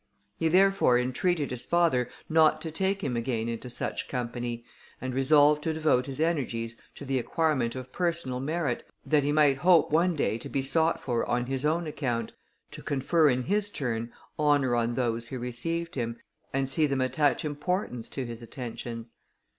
He 0.35 0.47
therefore 0.47 0.97
entreated 0.97 1.51
his 1.51 1.67
father 1.67 2.09
not 2.27 2.59
to 2.61 2.71
take 2.71 3.03
him 3.03 3.15
again 3.15 3.47
into 3.47 3.69
such 3.69 4.07
company, 4.09 4.65
and 4.99 5.13
resolved 5.13 5.61
to 5.63 5.73
devote 5.73 6.07
his 6.07 6.19
energies 6.19 6.75
to 6.95 7.05
the 7.05 7.19
acquirement 7.19 7.75
of 7.75 7.91
personal 7.91 8.39
merit, 8.39 8.83
that 9.05 9.21
he 9.21 9.31
might 9.31 9.57
hope 9.57 9.91
one 9.91 10.15
day 10.15 10.39
to 10.39 10.49
be 10.49 10.63
sought 10.63 10.99
for 10.99 11.23
on 11.29 11.45
his 11.45 11.65
own 11.67 11.85
account, 11.85 12.31
to 12.71 12.81
confer, 12.81 13.29
in 13.29 13.43
his 13.43 13.69
turn, 13.69 14.11
honour 14.39 14.75
on 14.75 14.95
those 14.95 15.27
who 15.27 15.37
received 15.37 15.93
him, 15.93 16.17
and 16.51 16.67
see 16.67 16.87
them 16.87 16.99
attach 17.01 17.45
importance 17.45 18.09
to 18.09 18.25
his 18.25 18.41
attentions. 18.41 19.11